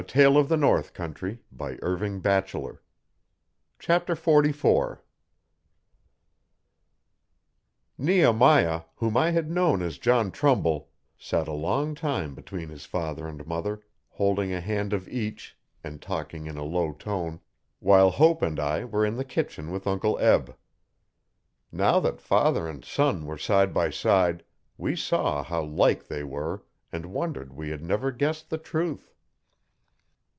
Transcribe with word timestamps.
Bill 0.11 0.31
Brower, 0.43 0.57
limber 0.57 0.77
up 0.79 0.97
yer 1.21 1.37
leather 1.51 1.77
a 1.85 1.99
leetle 1.99 2.67
bit.' 2.71 2.79
Chapter 3.77 4.15
44 4.15 5.03
Nehemiah, 7.99 8.81
whom 8.95 9.15
I 9.15 9.29
had 9.29 9.51
known 9.51 9.83
as 9.83 9.99
John 9.99 10.31
Trumbull, 10.31 10.89
sat 11.19 11.47
a 11.47 11.51
long 11.53 11.93
time 11.93 12.33
between 12.33 12.69
his 12.69 12.83
father 12.85 13.27
and 13.27 13.45
mother, 13.45 13.83
holding 14.09 14.51
a 14.51 14.59
hand 14.59 14.91
of 14.91 15.07
each, 15.07 15.55
and 15.83 16.01
talking 16.01 16.47
in 16.47 16.57
a 16.57 16.63
low 16.63 16.93
tone, 16.93 17.39
while 17.77 18.09
Hope 18.09 18.41
and 18.41 18.59
I 18.59 18.83
were 18.83 19.05
in 19.05 19.17
the 19.17 19.23
kitchen 19.23 19.69
with 19.69 19.85
Uncle 19.85 20.17
Eb. 20.17 20.57
Now 21.71 21.99
that 21.99 22.19
father 22.19 22.67
and 22.67 22.83
son 22.83 23.27
were 23.27 23.37
side 23.37 23.71
by 23.71 23.91
side 23.91 24.43
we 24.79 24.95
saw 24.95 25.43
how 25.43 25.61
like 25.61 26.07
they 26.07 26.23
were 26.23 26.63
and 26.91 27.13
wondered 27.13 27.53
we 27.53 27.69
had 27.69 27.83
never 27.83 28.11
guessed 28.11 28.49
the 28.49 28.57
truth. 28.57 29.13